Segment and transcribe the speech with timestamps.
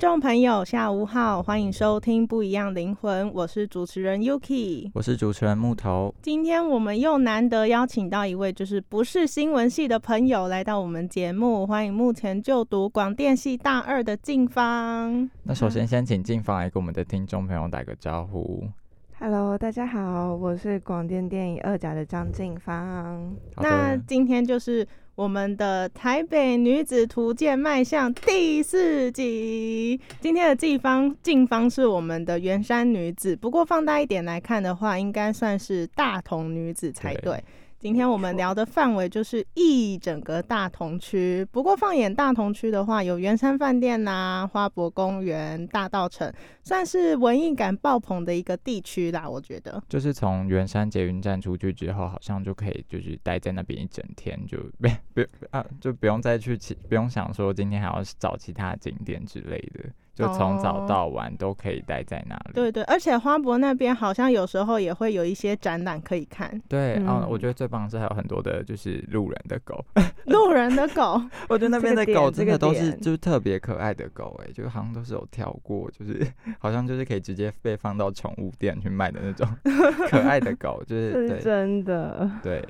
[0.00, 4.90] 众朋友，下午好，欢迎收听《不一样灵魂》，我是主持人 Yuki。
[4.94, 6.14] 我是主持人木头。
[6.22, 15.28] 今天我们又难得邀请到一位就是不是新闻系的朋友来到我们节目，欢迎目前就读广电系大二的静芳。
[15.42, 18.66] 那首先先请静芳来跟我们的听众朋友打个招呼。
[19.18, 23.36] Hello，大家好，我是广电电影二甲的张静芳。
[23.58, 24.88] 那今天就是
[25.20, 30.00] 我们的台北女子图鉴迈向第四集。
[30.18, 37.32] 今天的近方近方是我们的圆山女子，不过放大一点来看的话，应该算是大同女子才对。
[37.34, 37.44] 对
[37.80, 46.30] 今天我们聊的范围就是一整个大同区，不过放眼大同区的话，有圆山饭店呐、花博公园、大道城，
[46.62, 49.26] 算是文艺感爆棚的一个地区啦。
[49.26, 49.82] 我觉得。
[49.88, 59.84] 就是从圆山捷运站出去之后，好像就可以就是待在那边一整天，就不不啊，就不用再去其不用想说今天还要找其他景点之类的，
[60.20, 62.52] 就从早哦到晚都可以待在那里。
[62.54, 66.60] 对对，而且花博那边好像有时候也会有一些展览可以看。
[66.68, 69.84] 对，嗯、嗯我觉得最棒是还有很多的就是路人的狗，
[70.26, 76.26] 路人的狗， 我觉得那边的狗真的都是就是特别可爱的狗、哎，就好像都是有跳过，就是
[76.58, 79.48] 好像就是可以直接被放到宠物店去卖的那种
[80.08, 82.62] 可爱的狗，就是真的，对。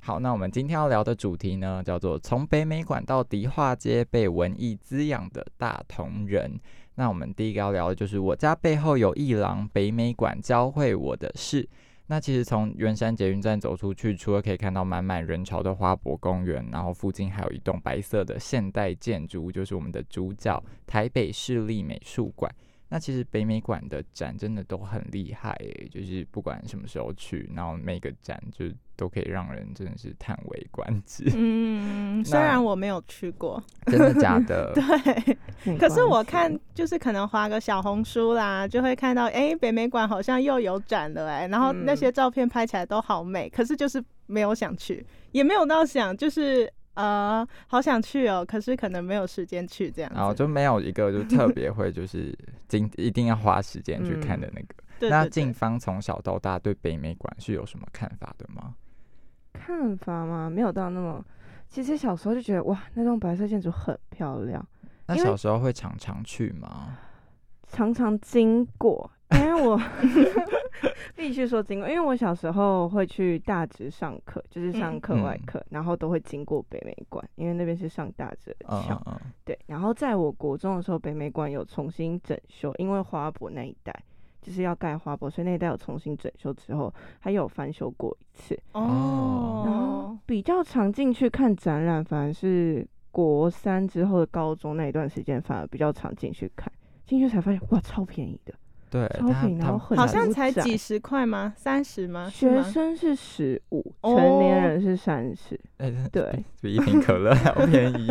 [0.00, 6.58] 好，那我们今天要聊的主题呢，叫做从北美馆到迪化街被文艺滋养的大同人。
[6.98, 11.66] 那我们第一个要聊的就是我家背后有一廊北美馆教会我的事。
[12.08, 22.52] 那其实从圆山捷运站走出去，除了可以看到满满人潮的花博公园，然后附近还有一栋白色的现代建筑，就是我们的主角台北市立美术馆。
[22.88, 28.66] 那其实北美馆的展真的都很厉害诶，就是不管什么时候去，然后每个展就
[28.98, 31.24] 都可以让人真的是叹为观止。
[31.36, 34.72] 嗯， 虽然我没有去过，真的假的？
[35.64, 50.16] 对，可是我看就是可能划个小红书啦，就会看到，哎、北美馆好像又有展了、哎，然后那嗯些照片拍起来都好美，可是就是没有想去，也没有到想，就是呃，好想去哦，可是可能没有时间去这样子。
[50.16, 52.36] 然后就没有一个就特别会就是
[52.66, 54.74] 今一定要花时间去看的那个。
[55.08, 58.74] 那静芳从小到大对北美馆是有什么看法的吗？
[59.68, 60.48] 看法吗？
[60.48, 61.22] 没有到那么。
[61.68, 64.66] 其实小时候就觉得哇，那栋白色建筑很漂亮，
[65.06, 66.96] 那小时候会常常去吗？
[67.66, 69.10] 常常经过。
[69.32, 69.78] 因为我
[71.14, 79.20] 必须说经过，因为我小时候会去大直上课，就是上课外嗯课，然后都会经过北美馆，因为那边是上大直的嗯校嗯。
[79.22, 83.94] 嗯，对，然后在我国中的时候，北美馆有重新整修，因为花博那一带
[84.48, 88.58] 就是要盖花博，所以那一带有重新整修之后，还有翻修过一次。
[88.72, 96.72] 哦然后哦，比较常进去看展览，反而是国三之后的高中那一段时间，反而比较常进去看。
[97.04, 98.54] 进去才发现，哇，超便宜的，
[98.90, 101.52] 对，超他他便宜然后很好像才几十块吗？
[101.56, 102.28] 三十吗？
[102.28, 105.58] 是学生是十五，哦成年人是三十。
[105.78, 108.08] 哎对，比一瓶可乐还要 便宜。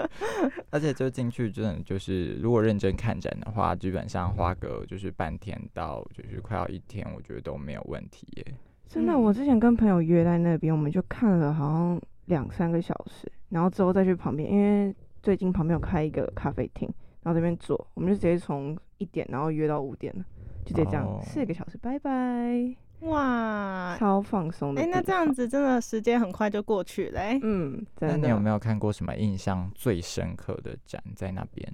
[0.70, 8.44] 而且就进去真的就是，如果认真看展的话，基本上花个就是半天到就是快要一天，我觉得都没有问题耶。
[8.88, 16.88] 真的，嗯我之前跟朋友约在那边，我们就看了好像两三个小时，然后之后再去旁边，因为最近旁边有开一个咖啡厅，
[17.22, 20.24] 然后这边坐，我们就直接从一点然后约到五点了，
[20.64, 22.76] 就直接这样哦四个小时，拜拜。
[23.00, 25.00] 哇，超放松的哎、地方。
[25.00, 28.28] 那这样子真的时间很快就过去了、哎嗯，那真的。
[28.28, 31.68] 你有没有看过什么印象最深刻的展在那边？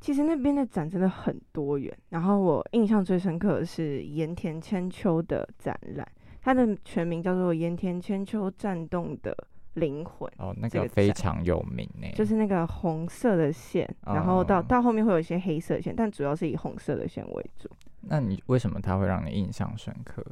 [0.00, 6.06] 其实那边的展真的很多元，然后我印象最深刻的是盐田千秋的展览，
[6.42, 9.34] 它的全名叫做盐田千秋战动的
[9.74, 17.68] 灵魂，哦，那这个个非常有名呢，就是那个红色的线，然后到哦到后面会有一些黑色的线，但主要是以红色的线为主，
[18.00, 20.24] 那你为什么它会让你印象深刻？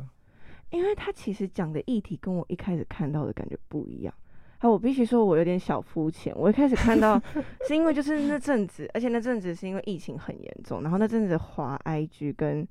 [0.71, 4.15] 因为它其实讲的议题跟我一开始看到的感觉不一样。
[4.59, 6.33] 啊，我必须说，我有点小肤浅。
[6.37, 7.21] 我一开始看到
[7.67, 12.67] 是因为就是那阵子，而且那阵子是因为疫情很严重，然后那阵子滑 IG 跟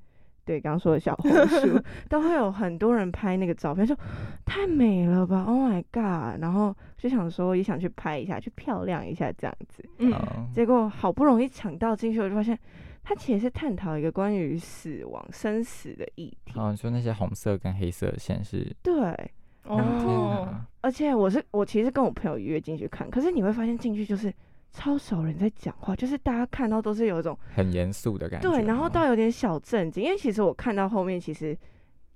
[0.52, 3.98] 对刚刚说的小红书 都会有很多人拍那个照片，说
[4.46, 6.42] 太美了吧，Oh my god！
[6.42, 9.82] 然后就想说也想去拍一下，去漂亮一下这样子。
[10.00, 12.58] 嗯，嗯结果好不容易抢到进去，我就发现
[13.02, 16.60] 它其实是探讨一个关于死亡、生死的议题。
[16.60, 18.76] 哦，你说那些红色跟黑色的线是？
[18.84, 18.94] 对，
[19.64, 24.34] 天哦，哪而且我是我其实跟我朋友约进去看，可是你会发现进去就是
[24.72, 28.50] 超少人在讲话，就是大家看到都是有一种很严肃的感觉。
[28.50, 31.58] 对，然后到有点小震惊，因为其实我看到后面其实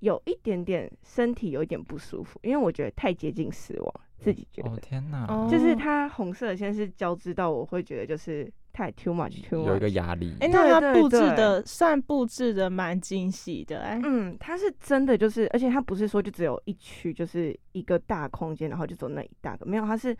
[0.00, 4.70] 有一点点身体有一点不舒服，因为我觉得太接近死亡，自己觉得。
[4.70, 9.66] 哦天哪，哦就是它红色的线是交织到，我会觉得就是太 too much too much。
[9.66, 10.34] 有一个压力。
[10.40, 20.16] 哎、对那它布置的算布置的蛮精细的、哎、嗯，它是真的就是，而且它不是说就只有一区，就是一个大空间，然后就走那一大个，没有，它是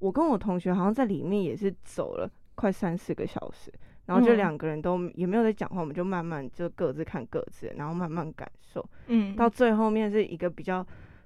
[0.00, 3.72] 我跟我同学好像在里面也是走了快三四个小时，
[4.06, 4.36] 然后就嗯。
[4.36, 10.84] 两个人都也没有在讲话，我们就慢慢就各自看各自，然后慢慢感受，嗯，到最后面是一个比较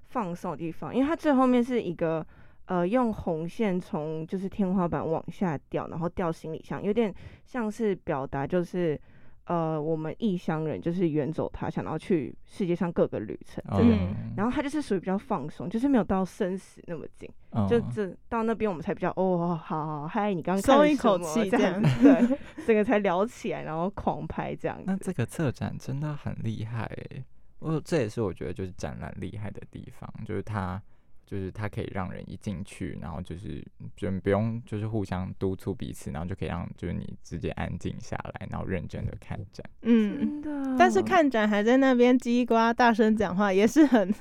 [0.09, 2.25] 放松的地方，因为它最后面是一个
[2.65, 7.13] 呃用红线从就是天花板往下掉，然后掉行李箱，有点
[7.43, 8.99] 像是表达就是
[9.45, 13.83] 呃我们异乡人就是远走他乡，然后去世界上各个旅程这个。
[13.83, 17.29] 嗯，然后他就是属于比较放松，就是没有到生死那么近，
[17.69, 24.83] 就嗯这到那边我们才比较哦，好好嗨，你刚刚松一口气这样子，对，整个才聊起来，然后狂拍这样子。
[24.87, 27.23] 那这个策展真的很厉害诶，
[27.59, 30.81] 我这也是我觉得就是展览厉害的地方，就是它
[31.25, 33.63] 就是它可以让人一进去，然后就是
[33.95, 39.65] 就不用就是互相督促彼此，然后就可以让就是你直接安静下来，然后认真的看展。
[39.81, 40.15] 嗯。
[40.17, 44.13] 真的，但是看展还在那边叽呱大声讲话，也是很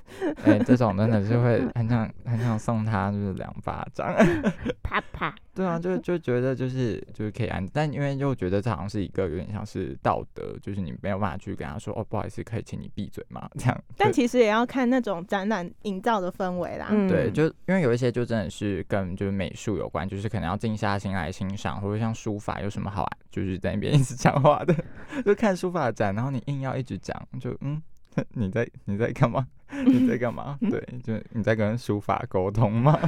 [0.44, 4.14] 哎、这种真的是会很想很想送他就是两巴掌。
[4.82, 13.48] 啪啪，对啊，就就觉得就是就是可以安，但因为又觉得这好像是一个有点像是道德，就是你没有办法去跟他说哦，不好意思，可以请你闭嘴吗？
[13.58, 13.84] 这样。
[13.96, 16.88] 但其实也要看那种展览营造的氛围啦。
[16.94, 24.74] 嗯对，就因为有一些就真的是跟就是美术有关，就是可能要静下心来欣赏，或者像书法有什么好，就是在那边一直讲话的，
[25.24, 27.82] 就看书法展，然后你硬要一直讲，就嗯，
[28.32, 29.46] 你在你在干嘛？
[29.86, 30.56] 你在干嘛？
[30.70, 32.98] 对，就你在跟书法沟通吗？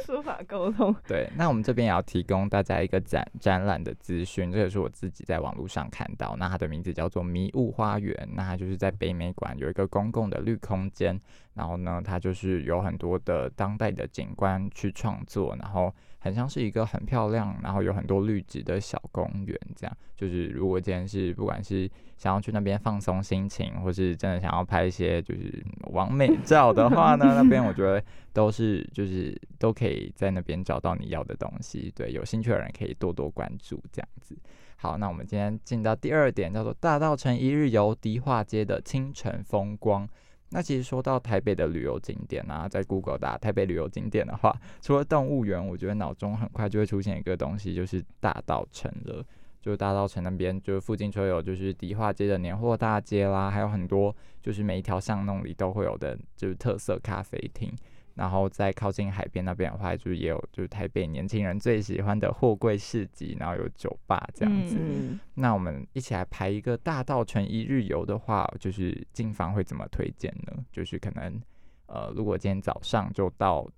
[0.00, 11.20] 书法沟通， 对，那我们这边也要提供大家一个展展览的资讯，这也是我自己在网络上看到，那它的名字叫做迷雾花园，那它就是在北美馆有一个公共的绿空间，
[11.54, 15.94] 然后呢，它就是有很多的当代的景观去创作，然后
[16.26, 28.02] 很像是一个很漂亮，然后有很多绿植的小公园，这样就是如果今天是不管是想要去那边放松心情，或是真的想要拍一些就是完美 照的话呢，那边我觉得
[28.32, 31.92] 都是就是都可以在那边找到你要的东西。
[31.94, 34.36] 对，有兴趣的人可以多多关注这样子。
[34.76, 40.06] 好，那我们今天进到第二点，叫做大道城一日游迪化街的清晨风光。
[40.50, 49.24] 那其实说到台北的旅游景点啊，在 Google 打台北旅游景点的话，除了动物园，我觉得脑中很快就会出现一个东西，就是大道城了。
[49.60, 57.74] 就大道城那边，就是附近就有就是迪化街的年货大街啦，还有很多就是每一条巷弄里都会有的，就是特色咖啡厅。
[58.16, 64.76] 然后在靠近海边那边的话，就是也有就是台北年轻人最喜欢的货柜市集，然后有酒吧这样子。
[64.80, 70.64] 嗯，那我们一起来排一个大道城一日游的话，就是进房会怎么推荐呢？
[70.72, 71.40] 就是可能
[71.86, 73.68] 呃，如果今天早上就到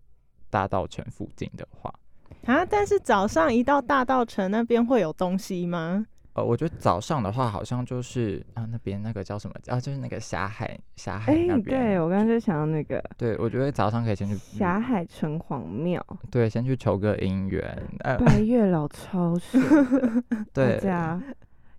[0.48, 1.92] 大道城附近的话，
[2.46, 6.06] 啊，但是早上一到大道城那边会有东西吗？
[6.38, 11.80] 呃，我觉得早上的话好像就是啊那边那个叫什么啊，就是那个霞海霞海哎、那边。
[11.80, 17.62] 对我刚刚就想到那个对，我觉得早上可以先去霞海城隍庙，对，先去求个姻缘。
[18.00, 21.20] 呃，白月老超神的， 大对，家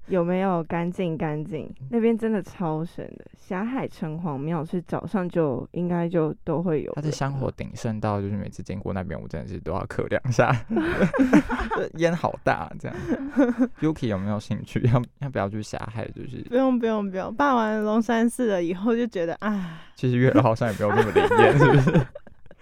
[0.09, 1.71] 有没有干净干净？
[1.89, 3.25] 那边真的超神的。
[3.37, 10.55] 霞海城隍庙是早上就应该就都会有，它的香火鼎盛到，就是每次经过那边，我真的是都要咳两下，
[11.97, 12.97] 烟好大这样。
[13.81, 14.81] Yuki 有没有兴趣？
[14.93, 16.05] 要要不要去霞海？
[16.09, 22.07] 就是不用不用不用，拜完龙山寺了以后就觉得啊，其实月老好像也没有那么灵验，是不是？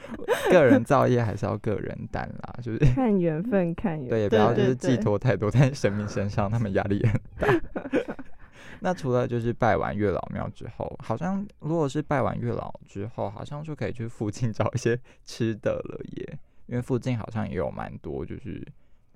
[0.51, 4.29] 个人造业还是要个人担啦，就是看缘分，看缘对，也。
[4.29, 8.15] 不要就是对对寄托太多在神明身上，他们压力也很大。
[8.79, 18.63] 那除了就是拜完月老庙之后，好像如果是拜完月老之后，好像就可以去附近找一些吃的了耶，因为附近好像也有蛮多就是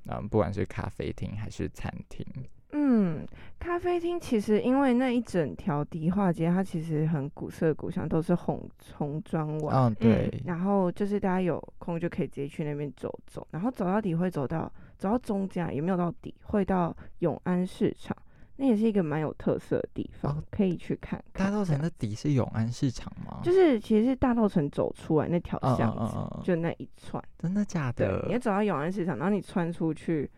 [0.07, 2.25] 嗯，不管是咖啡厅还是餐厅，
[2.73, 3.25] 嗯，
[3.59, 9.87] 咖啡厅其实因为那一整条迪化街，它其实很古色古香，都是红红砖瓦。
[9.87, 18.15] 嗯，对，然后就是大家有空就可以直接去那边走走，然后走到底会走到走到中间，也没有到底，会到永安市场，
[18.55, 21.47] 那也是一个蛮有特色的地方，哦可以去看看。
[21.47, 23.41] 大稻城的底是永安市场吗？
[23.43, 27.21] 就是其实是大稻城走出来那条嗯巷子，嗯嗯嗯，就那一串。
[27.37, 28.33] 真的假对，的你？
[28.33, 30.29] 要走到永安市场，然后你穿出去，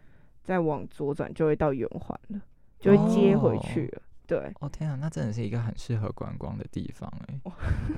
[0.43, 2.41] 再往左转就会到圆环了，
[2.79, 4.01] 就会接回去了。
[4.25, 7.51] 对，哦天啊，那真的是一个很适合观光的地方哎。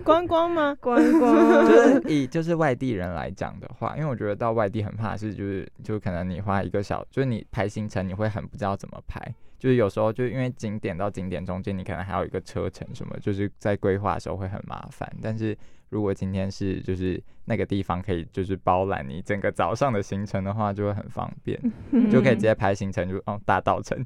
[0.04, 0.76] 观光吗？
[0.82, 1.36] 观光
[1.70, 9.22] 就是以就是外地人来讲的话，因为我觉得到外地很怕是就是就可能你花一个小，就是你排行程你会很不知道怎么排，
[9.60, 15.08] 就是有时候就因为景点到景点中间你可能还有一个车程什么，就是在规划的时候会很麻烦。
[15.22, 15.56] 但是
[15.96, 21.58] 如果今天是就是那个地方可以就是包揽你整个早上的行程的话，就会很方便，
[22.12, 23.98] 就可以直接 排行程就哦大道城，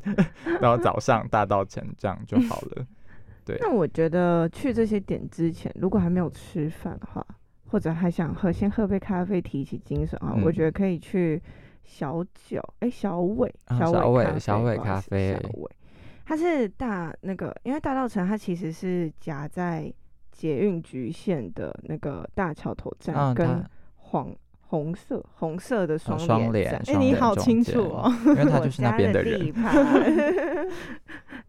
[0.62, 2.86] 然后早上大道城这样就好了。
[3.44, 7.26] 对，那我觉得去这些点之前，如果还没有吃饭的话，
[7.66, 10.54] 或者还想喝，先喝杯咖啡提起精神啊，我嗯。
[10.54, 11.42] 觉得可以去
[11.84, 15.72] 小九，哎、小伟，小伟伟咖啡，小伟咖啡小伟，
[16.24, 19.92] 它是大那个，因为大道城它其实是夹在
[20.40, 26.82] 捷运局线的那个大桥头站嗯，跟它黄红色红色的双双联站。
[26.88, 28.10] 哎、你好清楚哦。
[28.26, 30.72] 因为 他就是那边的边人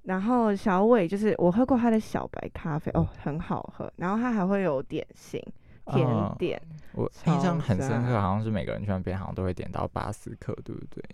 [0.02, 3.92] 然后小伟就是我喝过他的小白咖啡哦，很好喝。
[3.94, 5.40] 然后他还会有点心、
[5.87, 6.61] 甜嗯点，
[6.94, 11.04] 我印象很深刻，好像是每个人去那边好像都会点到巴斯克，对不对？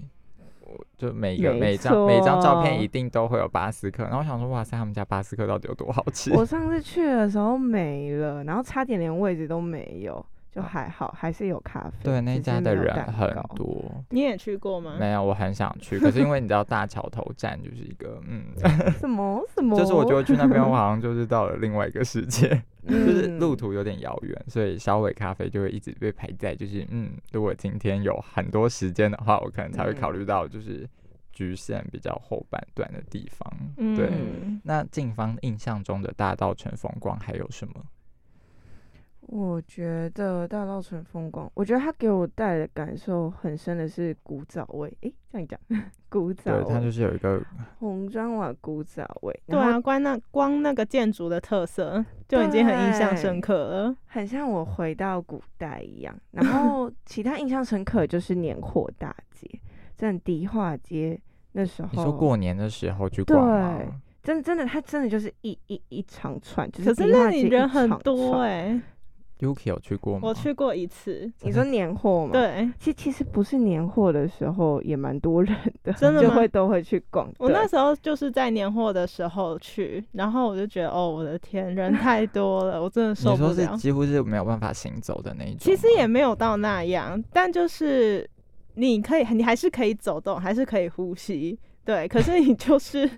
[0.66, 6.32] 我就每一个每张每张照片一定都会有巴斯克，然后我想说，哇塞，他们家巴斯克到底有多好吃？
[6.36, 10.24] 我上次去的时候没了，然后差点连位置都没有，
[10.56, 11.96] 就还好，还是有咖啡。
[12.02, 13.30] 对，那家的人很。
[13.54, 13.84] 多。
[14.08, 14.96] 你也去过吗？
[14.98, 18.44] 没有，我很想去，可是因为你知道大桥头站就是一个，嗯，
[18.98, 19.76] 什么什么？
[19.76, 22.48] 就是我觉得去那边 我好像就是到了另外一个世界，
[22.88, 30.88] 就是嗯路途有点遥远，所以小伟咖啡就会一直被排在，就是嗯，如果今天有很多时间的话，我可能才会考虑到就是
[31.34, 33.46] 局限比较后半段的地方。
[33.94, 37.74] 对，嗯那静芳印象中的大道城风光还有什么？
[39.28, 44.88] 我觉得大稻城风光，我觉得它给我带来的感受很深的是古早味。
[45.00, 45.60] 诶，这样讲，
[46.08, 47.42] 古早对，它，就是有一个
[47.80, 53.96] 红砖瓦古早味，对啊，光那光那个建筑的特色就已经很印象深刻了。
[54.06, 56.16] 很像我回到古代一样。
[56.30, 59.48] 然后 其他印象深刻的就是年货大街，
[59.96, 61.20] 在迪化街
[61.52, 63.78] 那时候，你说过年的时候去逛吗？
[63.78, 63.88] 对
[64.22, 68.80] 真真的，它真的就是一一一长串，就可是迪化那里人街一长很多串哎、
[69.40, 70.20] Yuki 有去过吗？
[70.22, 71.30] 我去过一次。
[71.42, 72.32] 你说年货吗？。
[72.32, 77.30] 对，其其实不是年货的时候也蛮多人的，真的就会都会去逛。
[77.38, 83.54] 我那时候就是在年货的时候去，然后我就觉得，哦，我的天，人太多了， 我真的受不了。
[83.54, 85.58] 说是几乎是没有办法行走的那一种？
[85.60, 88.28] 其实也没有到那样，但就是
[88.74, 91.58] 你可以，你还是可以走动，还是可以呼吸。
[91.84, 93.08] 对，可是你就是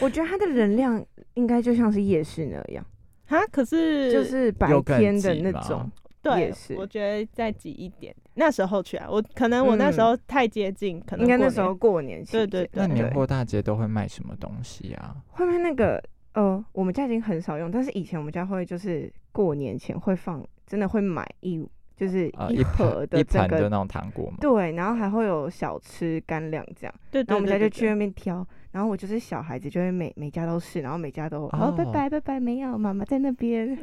[0.00, 1.02] 我觉得它的人量
[1.34, 2.84] 应该就像是夜市那样，
[3.32, 5.90] 啊，可是就是白天的那种。
[6.22, 8.14] 对我觉得再挤一点。
[8.34, 12.50] 那时候去啊，我可能我那时候太接近，可能应该那时候过年期对间。
[12.50, 15.16] 对对那年货大街都会卖什么东西啊？
[15.32, 16.00] 后面那个
[16.34, 21.60] 呃，我们家已经很少用，但是以前我们家会就是过年前会放，真的会买一
[21.96, 24.36] 就是呃，一盒的整个那种糖果嘛？
[24.40, 33.68] 对，然后还会有小吃干粮这样，对对然后我们家对对就去那边挑，然后我就是小孩子，就会每每家都是，然后每家都哦拜哦拜拜拜，没有妈妈在那边，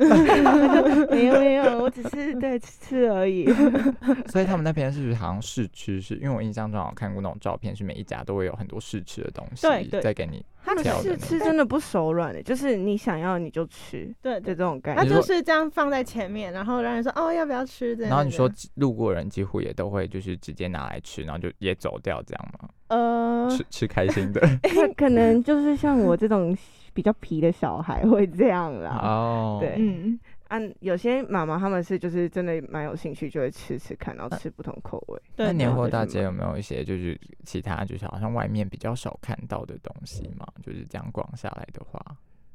[1.11, 3.45] 没有没有，我只是对吃吃而已。
[4.31, 6.15] 所以他们那边是不是好像试吃是？
[6.15, 15.11] 因为我印象中好像看过那种照片，是每一家都会有很多试吃的东西对对再给你他们试挑的那吃真的不手软的，就是你想要你就吃对对，的这种概他念。
[15.11, 18.09] 你说就是这样放在前面，然后让人说哦要不要吃这样。
[18.09, 22.69] 然后你说路过人几乎也都会就是直接拿来吃，然后就也走掉这样吗？
[22.89, 24.41] 呃，吃吃开心的
[24.97, 26.57] 可能就是像我这种
[26.93, 28.99] 比较皮的小孩会这样啦。
[29.03, 29.57] 哦。
[29.61, 30.19] 对嗯，
[30.49, 35.19] 按有些妈妈他们是就是真的蛮有兴趣，就会吃吃看，然后吃不同口味。
[35.35, 40.45] 那年货大街有没有一些就是其他就是好像外面比较少看到的东西嘛？
[40.61, 41.99] 就是这样逛下来的话，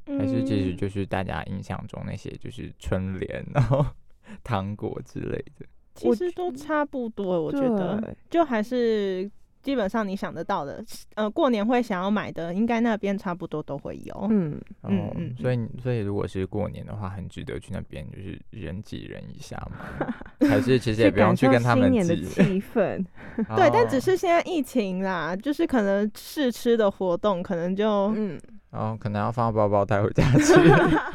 [0.07, 3.85] 还是其实嗯就是大家印象中那些就是春联，然后
[4.45, 5.67] 糖果之类的。
[5.95, 9.31] 其实都差不多，我觉得就还是
[9.64, 14.28] 基本上你想得到的，呃，过年会想要买的，应该那边差不多都会有。
[14.30, 20.14] 嗯，嗯所以所以如果是过年的话，很值得去那边就是人挤人一下嘛，
[20.47, 22.25] 还是其实也不用去跟他们新年的挤。
[22.26, 23.02] 气氛。
[23.56, 28.38] 对，但只哦是现在疫情啦，就是可能试吃的活动，可能就嗯，
[28.71, 30.54] 然后可能要放包包带回家吃，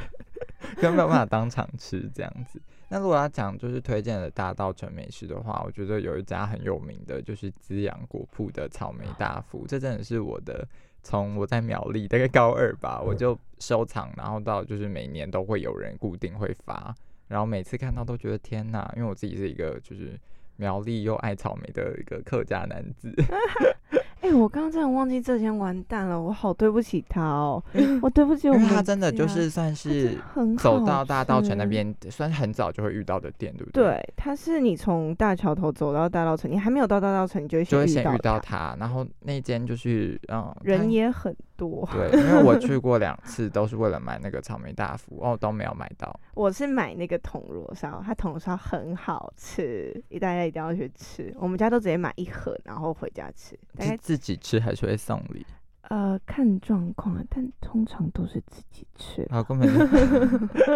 [0.82, 2.60] 根本没有办法当场吃这样子。
[2.90, 10.68] 那如果要讲就是推荐的大稻城美食的话，我觉得有一家很有名的，就是滋养果铺的草莓大福，这真的是我的。
[11.02, 16.94] 从我在苗栗大概高二吧，我就收藏，然后到就是每年都会有人固定会发，
[17.30, 20.20] 然后每次看到都觉得天哪，因为我自己是一个就是
[20.58, 23.16] 苗栗又爱草莓的一个客家男子，
[24.22, 27.64] 哎、我刚刚真的忘记这间，完蛋了，我好对不起他哦，
[28.02, 33.84] 我对不起我们，因为他真的就是算是很好走到大稻城那边，算是很早就会遇到的店，对不对？
[33.84, 41.88] 对，它是你从大桥头走到大稻城，你还没有到大稻城，你就会就会先遇遇到他，然后那间就是嗯，人也很多。
[41.92, 46.18] 对，因为我去 过两次，都是为了买那个草莓大福，哦，都没有买到。
[46.34, 51.36] 我是买那个铜锣烧，它铜锣烧很好吃，大家一定要去吃。
[51.38, 53.60] 我们家都直接买一盒，然后回家吃。
[53.78, 55.46] 大概是自己吃还是会送礼？
[55.90, 59.24] 呃看状况啊，但通常都是自己吃。
[59.30, 59.86] 然后根本就，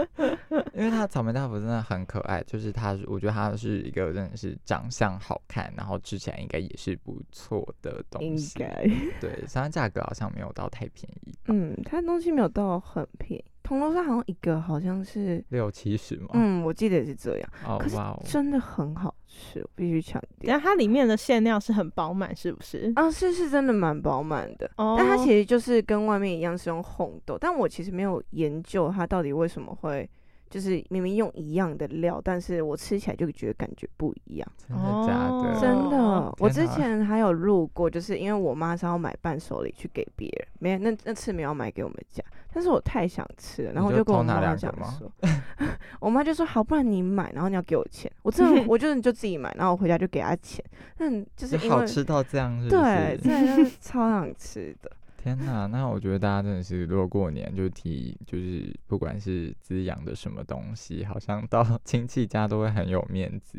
[0.74, 8.60] 因为它草莓大福真的很可爱，就是它，我觉得它是一个真的是长相好看，然后吃起来应该也是不错的东应西。
[8.60, 8.84] 该，
[9.22, 13.46] 对，虽然价格好像没有到太便宜，嗯，它东西没有到很便宜。
[13.74, 16.30] 铜锣烧好像一个好像是，六七十嘛。
[16.34, 20.52] 嗯，我记得也是这样，哦可是哇哦，真的很好吃，我必须强调。
[20.54, 22.94] 然后它里面的馅料是很饱满，是不是？
[22.96, 30.08] 啊，是是真的蛮饱满的，哦但它其实就是跟外面一样是用红豆，但我其实没有研究它到底为什么会，
[30.54, 34.48] 就是明明用一样的料，但是我吃起来就觉得感觉不一样。
[34.68, 35.60] 真的假哦的？
[35.60, 45.12] 真的哦，我之前还有录过，就是因为我妈是要买伴手礼去给别人，没那那次没有买给我们家，但是我太想吃了，然后我就跟我妈妈讲说，
[46.00, 50.64] 我妈就说好，不然你买，然后你要给我钱，我真的 我就是就自己买，然后我回家就给她钱，
[50.96, 54.92] 但就是因为就好吃到这样是不对，真的是 超想吃的。
[55.24, 63.58] 天哪，那我觉得大家真的是，如果过年就提，就是不管是滋养的什么东西，好像到 亲戚家都会很有面子。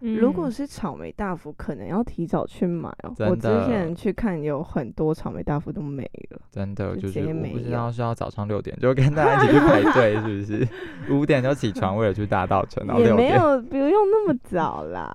[0.00, 3.12] 如果嗯是草莓大福，可能要提早去买哦。
[3.18, 6.40] 我之前去看，有很多草莓大福都没了。
[6.50, 10.68] 真的就就是我不知道是要早上六点就跟大家一起去排 队，是不是？
[11.12, 13.28] 五点就起床为了去大稻城，然后也六点。
[13.30, 15.14] 没有，不用那么早啦。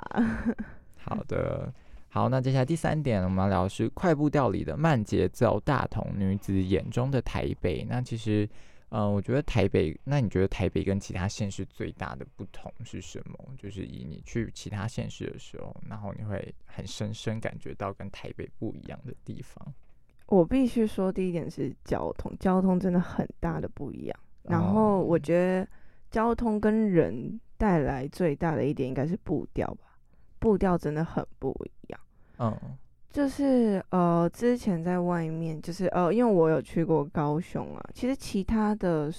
[1.01, 1.73] 好的，
[2.13, 7.83] 好，那接下来第三点我们要聊的是快步调里的慢节奏大同女子眼中的台北。
[7.89, 8.47] 那其实，
[8.89, 13.35] 呃，我觉得台北，那你觉得台北跟其他县市最大的不同是什么？
[13.57, 19.73] 就是以你去其他县市的时候，然后你会很深深感觉到跟台北不一样的地方。
[20.27, 24.19] 我必须说，第一点是交通，交通真的很大的不一样。
[24.43, 25.67] 然后我哦觉得
[26.11, 29.97] 交通跟人带来最大的一点应该是步调吧，
[30.37, 31.72] 步调真的很不一样。
[32.43, 32.77] 嗯，
[33.09, 39.11] 就是呃，之前在外面，就是呃，因为我有去过高雄啊，其实其他的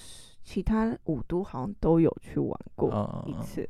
[0.42, 3.66] 其他五都好像都有去玩过嗯一次，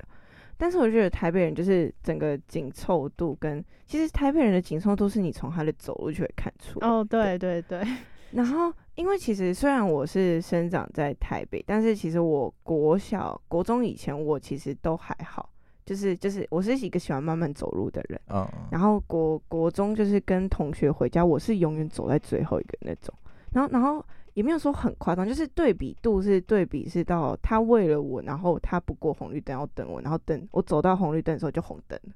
[0.56, 6.88] 但是我觉得台北人就是整个紧凑度跟，其实台北人的紧凑度是你从他的走路就会看出来。
[6.88, 7.80] 哦，对对对，
[8.32, 15.48] 然后，因为其实虽然我是生长在台北，但是其实我国小、国中以前我其实都还好，
[15.84, 18.20] 就是就是我是一个喜欢慢慢走路的人。
[18.28, 23.14] 嗯，然后国国中就是跟同学回家，我是永远走在最后一个那种。
[23.52, 32.12] 然后然后也没有说很夸张，就是对比度是对比是到他为了我，然后他不过红绿灯要等我，然后等我走到红绿灯的时候就红灯了，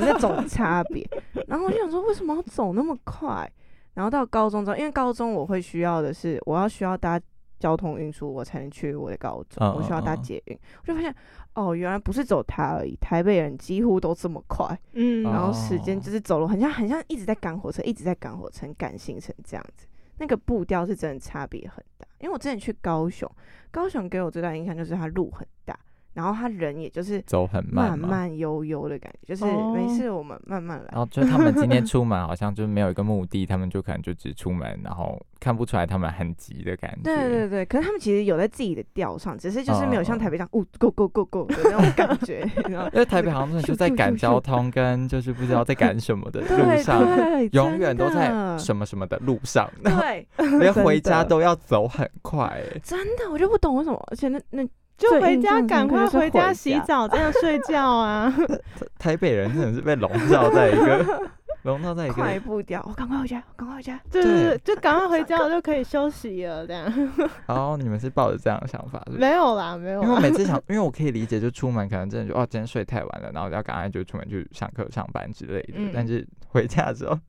[0.00, 1.08] 那种 差别。
[1.46, 3.48] 然后我就想说，为什么要走那么快？
[3.94, 7.20] 然后到高中之后，因为高中我会需要的是，我要需要搭
[7.58, 10.58] 交通运输，我才能去我的高中，嗯我需要搭捷运。
[10.82, 11.14] 我就发现，
[11.54, 14.78] 哦，原来不是走它而已，台北人几乎都这么快。
[14.92, 19.86] 嗯，然后时间哦就是走路，很像很像一直在赶火车，一直在赶火车，赶行程这样子。
[20.18, 22.06] 那个步调是真的差别很大。
[22.20, 23.30] 因为我之前去高雄，
[23.70, 25.78] 高雄给我最大的印象就是它路很大，
[26.16, 30.88] 然后他人也就是走很慢慢慢悠悠的感觉，就是哦没事我们慢慢来。
[30.90, 37.02] 然后就他们今天 出门好像就没有一个目的，他们就可能就只出门，然后看不出来他们很急的感觉。
[37.02, 50.26] 对对对，可是他们其实有在自己的调上，只是就是没有像哦台北这样，哦，go go go go 的那种感觉，你知道因为台北好像就在赶交通，跟就是不知道在赶什么的路对上，对，永远都在什么什么的路上，对，
[50.58, 52.80] 连回家都要走很快、欸。
[52.82, 54.66] 真的我就不懂为什么，而且那那
[54.96, 58.32] 就回家赶快回家洗澡，这样睡觉啊。
[58.98, 61.30] 台北人真的是被笼罩在一个
[61.62, 64.00] 笼罩在一个快个，步调，我赶快回家，赶快回家。
[64.10, 66.84] 对对就赶快回家，我就可以休息了，这样。
[67.46, 69.18] 然后你们是抱着这样的想法，是不是？
[69.18, 70.20] 没有啦，没有因为我。
[70.20, 75.74] 每次想， 因为我可以理解，就出门可能真的就哦，今天睡太晚了，然后要赶快就出门去上课、上班之类的。
[75.74, 77.20] 嗯但是回家之后，呃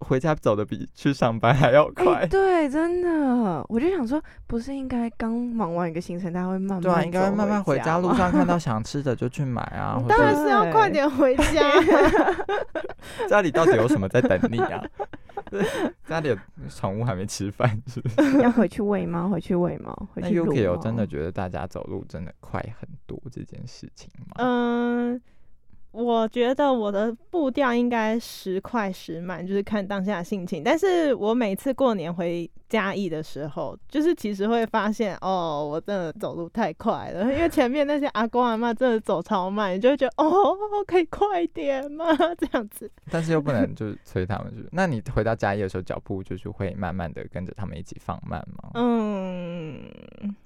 [0.00, 2.26] 回家走的比去上班还要哎、快。
[2.26, 11.62] 对，真的，我就想说，不是应该刚忙完一个行程，大家会慢慢对啊，应该会慢慢回家，路上看到 想吃的就去买啊，当然是要快点回家。
[13.28, 14.82] 家里到底有什么在等你啊？
[16.06, 16.34] 家里
[16.70, 18.38] 宠物还没吃饭，是不是？
[18.40, 24.34] 要回去喂猫，回去喂猫，回那去有真的觉得大家走路真的快很多这件事情吗？
[24.38, 25.20] 嗯，
[25.92, 30.64] 我觉得我的步调应该时快时慢，就是看当下心情。
[30.64, 42.06] 但是我每次过年回嘉义的时候，就是其实会发现，哦，我真的走路太快了，因为前面那些阿公阿妈真的走超慢，你就会觉得，哦，可以快一点吗？
[42.38, 42.90] 这样子。
[43.10, 48.70] 但是又不能 就是催他们，就是那你回到家里的时候，脚步就是会慢慢的跟着他们一起放慢吗？
[48.74, 49.78] 嗯，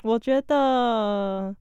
[0.03, 1.55] 我觉得，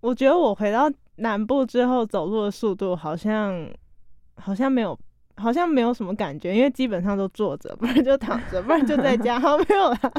[0.00, 3.70] 我觉得我回到南部之后走路的速度好像
[4.36, 4.98] 好像没有，
[5.36, 10.12] 好像没有什么感觉，因为基本上都坐着，不然就躺着，不然就在家， 好没有啦。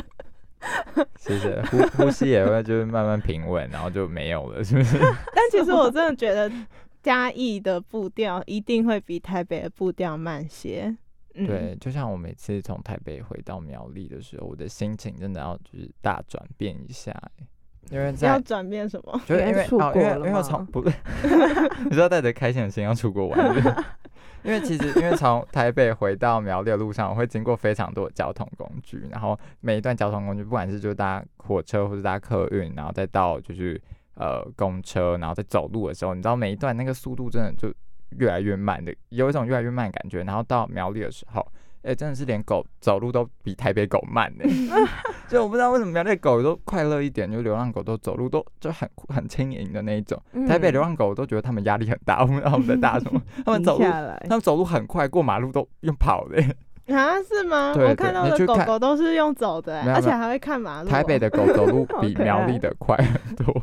[1.17, 4.97] 谢谢，呼呼吸也会就是慢慢平稳，然后就没有了，是不是？
[5.33, 6.51] 但其实我真的觉得
[7.01, 10.93] 嘉义的步调一定会比台北的步调慢些。
[11.35, 17.47] 嗯，对，就像我每次从台北回到苗栗的时候，我的心情真的要就是大转变一下欸，
[17.89, 19.21] 因为要在转变什么？
[19.25, 20.95] 就是因为出哦，因为国了因为从不是，
[21.86, 23.75] 你知道带着开心的心要出国玩，是 是
[24.43, 33.80] 因为其实因为从台北回到苗栗的路上，我会经过非常多的交通工具，然后每一段交通工具，不管是就搭火车或者搭客运，然后再到就是
[34.13, 37.69] 呃公车，然后再走路的时候，你知道每一段那个速度真的就
[38.17, 40.23] 越来越慢的，有一种越来越慢的感觉。
[40.23, 41.45] 然后到苗栗的时候，
[41.82, 44.44] 哎、真的是连狗走路都比台北狗慢呢、
[45.30, 50.22] 就我不知道为什么苗栗狗都快乐一点，就流浪狗都走路都就很很轻盈的那一种。
[50.48, 56.56] 台北流嗯浪狗都觉得他们压力很大，我不知道他们在打什么， 他们走路下来他，们走路很快，过马路都用跑的欸。
[56.94, 57.72] 啊，是吗？
[57.74, 63.62] 对我看到的狗狗都是用走的、而且还会看马路哦、台北的狗走路比苗栗的快很多，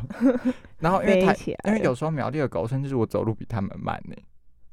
[0.79, 4.15] 然后因为台因为有时候苗栗的狗甚至是我走路比他们慢呢，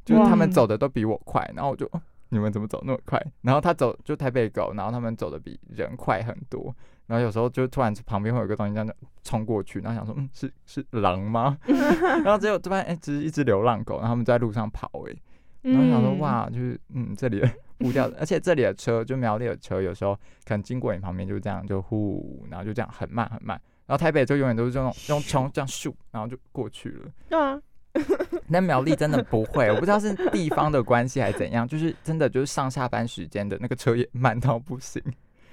[0.04, 2.00] 就是他们走的都比我快，然后我就、哦
[2.34, 3.24] 你们怎么走那么快？
[3.42, 6.74] 然后他走就台北狗，然后他们走的比人快很多，
[7.06, 11.56] 然后有时候就突然旁边会有个东西这样冲过去，然后想说嗯是是狼吗？
[11.66, 15.14] 然后结果突然哎只是一只流浪狗，然后他们在路上跑哎、
[15.62, 23.60] 然后想说嗯，哇就是嗯这里的步调，而且这里的车就苗栗的车有时候可能经过你旁边就这样就呼，然后就这样很慢很慢。
[23.86, 27.10] 然后台北就永远都是这种用冲这样咻，然后就过去了。
[27.28, 27.60] 对啊，
[28.52, 35.02] 但苗栗真的不会，我不知道是地方的关系还是怎样，就是真的就是上下班时间的那个车也慢到不行。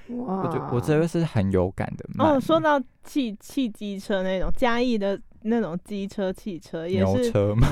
[0.09, 2.35] 哇，我觉我这个是很有感的慢。
[2.35, 7.67] 哦，说到汽汽机车那种嘉义的那种机车汽车也牛是，车吗？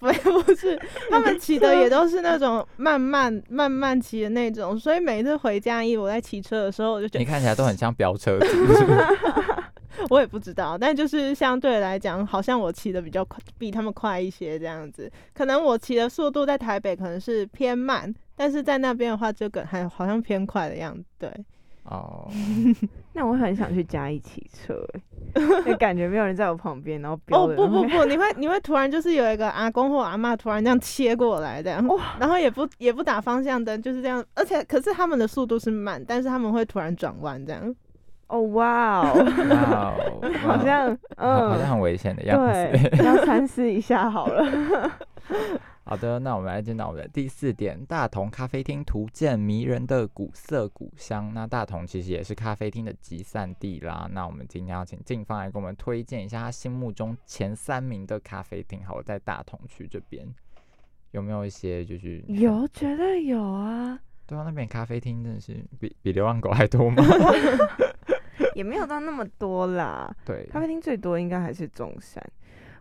[0.00, 0.06] 不
[0.42, 0.80] 不是，
[1.10, 8.84] 他们骑的也都是那种慢慢慢慢骑的那种，所以每次回嘉义，我在骑车的时候，我就觉得你看起来都很像飙车子，是不是
[10.10, 15.10] 我也不知道，但就是相对来讲，好像我骑的比较快，比他们快一些这样子。
[15.34, 21.04] 可能我骑的速度在台北可能是偏慢，但是在那边的话就跟还好像偏快的样子。
[21.18, 21.30] 对，
[21.84, 22.28] 哦，
[23.14, 24.74] 那我很想去嘉义骑车、
[25.34, 31.84] 欸，就感觉没有人在我旁边，然后 飙哦的不不不，你会你会突然就是有一个阿公或阿嬷突然这样切过来这样，
[32.18, 37.74] 然后也不也不打方向灯，就是这样，而且可是他们的速度是慢，但是他们会突然转弯这样。
[38.32, 39.12] 哦哇哦，
[40.40, 42.50] 好像好好像嗯，很危险的样子。
[42.50, 44.90] 对，要三思一下好了。
[45.84, 51.30] 好的，那我们来进到我们的第四点，大同咖啡厅图鉴迷人的古色古香。
[51.34, 54.08] 那大同其实也是咖啡厅的集散地啦。
[54.10, 60.26] 那我们今天要请静芳来给我们推荐一下他心目中前三名的咖啡厅，好，在大同区这边
[61.10, 63.98] 有没有一些就是有，绝对有啊。
[64.26, 67.04] 对啊，那边咖啡厅真的是比比流浪狗还多吗？
[68.54, 70.14] 也没有到那么多啦。
[70.24, 72.22] 对，咖啡厅最多应该还是中山。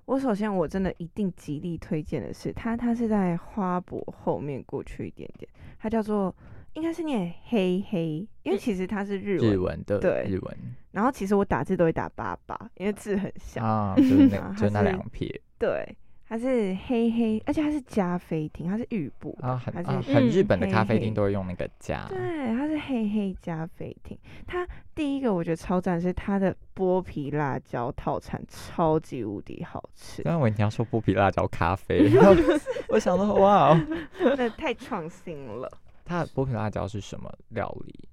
[0.05, 6.35] 我首先我真的一定极力推荐的是它，它是在花博后面过去一点点，它叫做
[6.73, 10.57] 应该是念黑黑，因为其实它是日文，日文的对日文
[10.91, 13.63] 然后其实我打字都会打八八，因为字很像。
[13.63, 15.87] 啊，就是那啊就那两撇对，
[16.31, 22.17] 它是黑黑，而且它是加啡厅，它是玉布，啊，很它是啊很日嗯本的咖啡厅都会用那个加，对，
[22.55, 24.17] 它是黑黑加啡厅。
[24.47, 24.65] 它
[24.95, 32.09] 第一个我觉得超赞是它的剥皮辣椒套餐，超级无敌好吃，刚刚我一定要说剥皮辣椒咖啡，
[32.87, 33.81] 我想说哇哦，
[34.17, 35.69] 真的太创新了。
[36.05, 38.07] 它的剥皮辣椒是什么料理？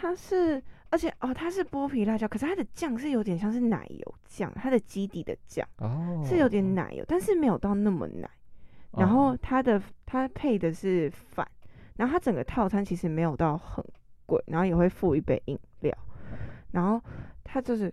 [0.00, 8.30] 它是，而且哦，它是剥皮辣椒，可是它的酱是有点像是奶油酱，它的基底的酱哦，是有点奶油，但是没有到那么奶。
[8.92, 9.36] 然哦后。
[9.42, 11.46] 它的它配的是饭，
[11.96, 13.84] 然后它整个套餐其实没有到很
[14.24, 15.92] 贵，然后也会附一杯饮料，
[16.70, 17.02] 然后
[17.42, 17.92] 它就是，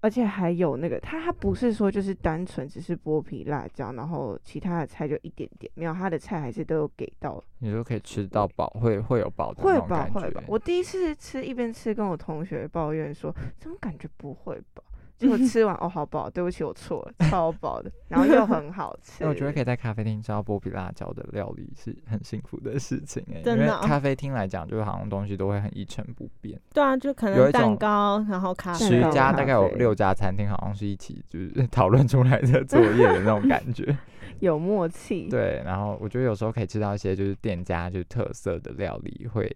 [0.00, 10.42] 而且还有那个它它不是说就是单纯只是剥皮辣椒，然后其他的菜就一点点，没有它的菜还是都有给到，你就可以吃到饱，会会有饱的那会种感吧会饱。。
[10.46, 14.82] 我第一次吃一边吃跟我同学抱怨说，怎么感觉不会饱？
[15.18, 19.22] 结果 吃完哦好饱，对不起我错了，超饱的，然后又很好吃。
[19.24, 26.58] 那我觉得可以在咖啡厅吃到剥皮辣椒的料理是很幸福的事情哎、真的哦因为咖啡厅来讲，就是好像东西都会很一成不变。
[26.72, 33.96] 对啊，就可能蛋有一种糕，然后咖啡十家大概有六家餐厅，好像是一起就是讨论出来的作业的那种感觉。
[34.40, 35.28] 有默契。
[35.28, 39.52] 对，然后我觉得有时候可以吃到一些就是店家就是特色的料理，会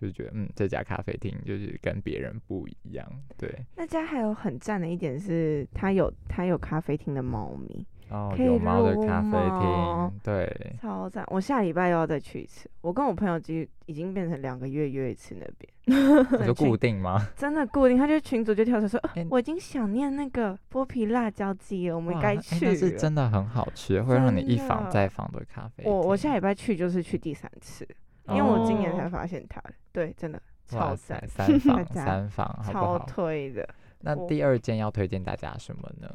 [0.00, 3.04] 就是觉得嗯这家咖啡厅就是跟别人不一样。
[3.36, 11.24] 对，那家还有很赞的一点是，它有它有咖啡厅的猫咪，哦，有猫的咖啡猫厅，对， 超赞！
[11.28, 12.70] 我下礼拜又要再去一次。
[12.80, 17.26] 我跟我朋友已已经变成两个月约一次那边， 你说固定吗？
[17.36, 17.98] 真的固定。
[17.98, 22.92] 他就群主就跳出来说、我已经想念那个剥皮辣椒鸡了，我们该去那是。
[22.92, 25.92] 真的很好吃，会让你一访再访的咖啡厅。
[25.92, 27.86] 我我下礼拜去就是去第三次，
[28.28, 32.98] 因为我今年才哦发现它的，对，真的超塞赞，三房三房，超？
[33.06, 33.68] 推的。
[34.00, 36.08] 那第二间要推荐大家什么呢？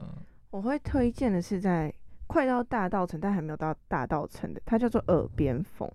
[0.51, 1.93] 我会推荐的是在
[2.27, 5.91] 快到大道城，但还没有到大道城的，它叫做耳边风。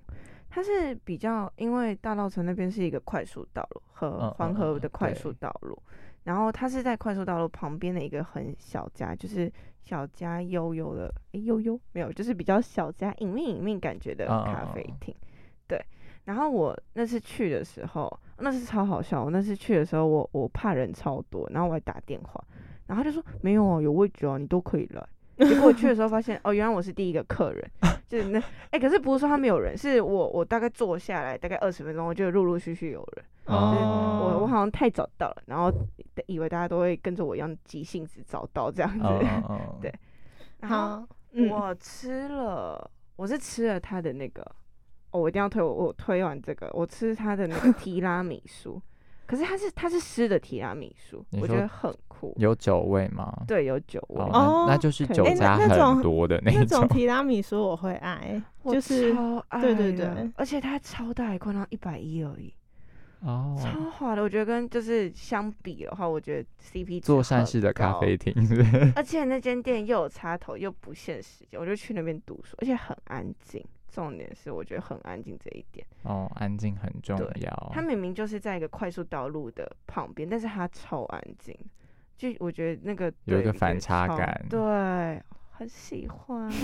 [0.50, 5.80] 它是比较，因为大道城那边是一个快速道路和嗯黄河的快速道路，
[6.24, 9.52] 然后它是在快速道路旁边的一个很小家，就是
[9.82, 15.14] 小家悠悠的，诶悠悠没有，就是比较小家隐秘隐秘感觉的咖啡厅。
[15.66, 15.78] 对，
[16.28, 19.24] 然后我那次去的时候，那是超好笑。
[19.24, 22.44] 我那次去的时候，我我怕人超多，然后我还打电话，
[22.86, 25.02] 然后他就说没有哦，有位置哦，你都可以来。
[25.38, 27.70] 结果我去的时候发现，哦，原来我是第一个客人，
[28.06, 35.72] 就是那，哎、可是不是说他没有人，是我我大概坐下来大概二十分钟，我就陆陆续续有人，就是哦我我好像太早到了，然后
[36.26, 39.94] 以为大家都会跟着我一样急性子早到这样子， 嗯嗯嗯对
[40.60, 41.08] 然后
[41.50, 44.44] 我吃了，我是吃了他的那个，
[45.10, 48.80] 哦，我一定要推我，我推完这个，我吃他的那个 提拉米苏，
[49.26, 53.32] 可是它是它是湿的提拉米苏，你我觉得很酷，有酒味吗？
[53.46, 56.88] 对，有酒味，哦，哦那那就是可以诶那酒加那种很多的那种种。
[56.88, 62.52] 提拉米苏我会爱， 我就是超爱对对的对而且它超大一块，然后一百一而已，
[63.20, 73.64] 哦，超好的，我觉得跟就是相比的话，我觉得 CP 值做善很事的咖高啡厅，是不是 而且那间店又有插头又不限时间，我就去那边读书，而且很安静。
[73.98, 75.84] 重点是我觉得很安静这一点。
[76.04, 77.70] 哦，安静很重要。
[77.72, 81.52] 它明明就是在一个快速道路的旁边，但是它超安静，
[82.16, 84.60] 就我觉得那个有一个反差感对，
[85.50, 86.48] 很喜欢。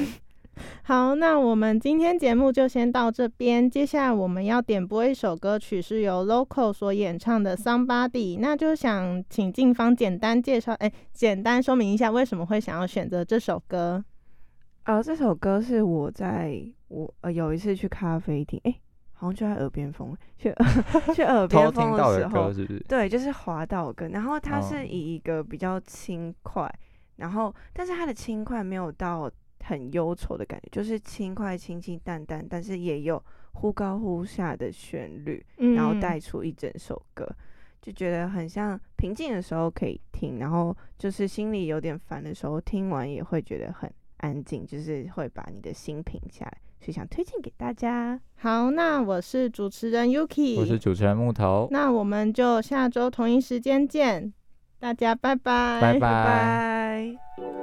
[0.84, 3.68] 好，那我们今天节目就先到这边。
[3.68, 8.36] 接下来我们要点播一首歌曲，是由 Local 所演唱的《Somebody》。
[8.38, 14.04] 那就想请静芳简单介绍，哎、简单说明一下为什么会想要选择这首歌。
[14.84, 18.80] 呃，这首歌是我在我呃有一次去咖啡厅，哎、
[19.14, 20.52] 好像就在耳边风，去
[21.14, 22.78] 去耳边风的的时候，是不是？
[22.86, 26.70] 对，就是滑到歌，然后它哦是以一个比较轻快，
[27.16, 29.30] 然后但是它的轻快没有到
[29.64, 33.22] 很忧愁的感觉，就是轻快、清清淡淡，但是也有
[33.54, 37.26] 忽高忽下的旋律，嗯然后带出一整首歌，
[37.80, 43.90] 就觉得很像平静的时候可以听，然后就是心里有点烦的时候听完也会觉得很
[44.24, 48.18] 安静，就是会把你的心平下来，所以想推荐给大家。
[48.36, 54.32] 好，那我是主持人 Yuki，我是主持人木头，那我们就下周同一时间见，
[54.78, 56.00] 大家拜拜，拜拜。
[56.00, 57.53] 拜。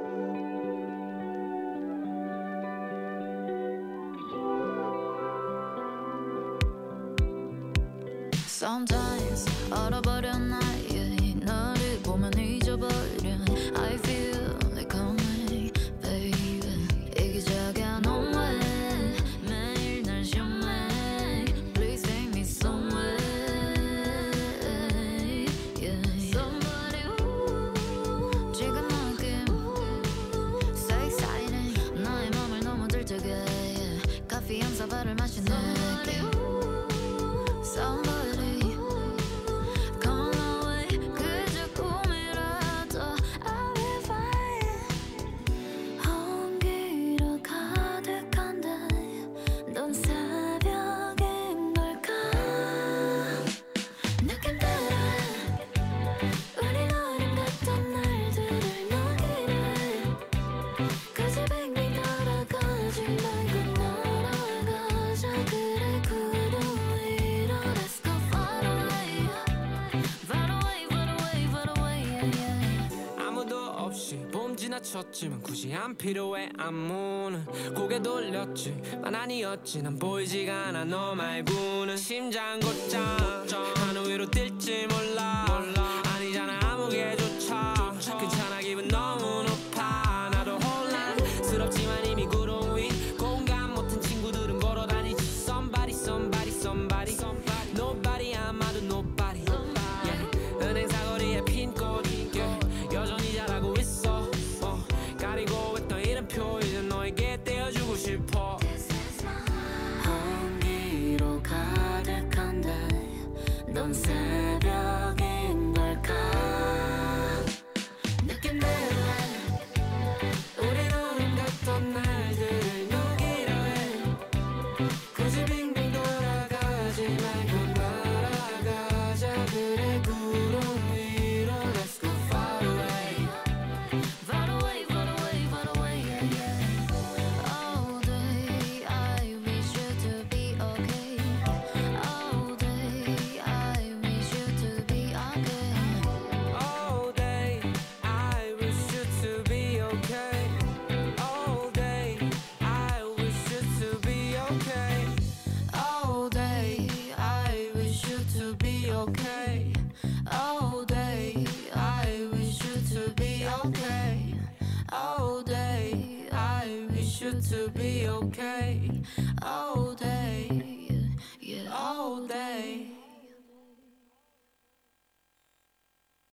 [74.82, 77.44] 맞췄지만 굳이 안 필요해 안무는.
[77.74, 79.80] 고개 돌렸지만 아니었지.
[79.82, 80.84] 난 보이지가 않아.
[80.84, 83.16] 너 말고는 심장 곧장
[83.76, 85.51] 하늘 위로 뛸지 몰라.